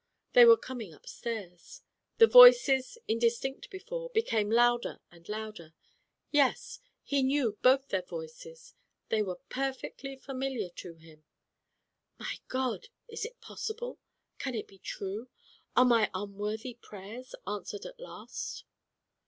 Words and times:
They 0.33 0.45
were 0.45 0.57
coming 0.57 0.95
upstairs. 0.95 1.83
The 2.17 2.25
voices, 2.25 2.97
indistinct 3.07 3.69
before, 3.69 4.09
became 4.09 4.49
louder 4.49 4.99
and 5.11 5.29
louder. 5.29 5.75
Yes; 6.31 6.79
he 7.03 7.21
knew 7.21 7.59
both 7.61 7.89
their 7.89 8.01
voices. 8.01 8.73
They 9.09 9.21
were 9.21 9.37
perfectly 9.49 10.15
familiar 10.15 10.69
to 10.77 10.95
him. 10.95 11.23
*'My 12.17 12.39
God, 12.47 12.87
is 13.07 13.25
it 13.25 13.41
possible? 13.41 13.99
Can 14.39 14.55
it 14.55 14.67
be 14.67 14.79
true? 14.79 15.27
Are 15.75 15.85
my 15.85 16.09
unworthy 16.15 16.73
prayers 16.81 17.35
answered 17.45 17.85
at 17.85 17.99
last?" 17.99 18.63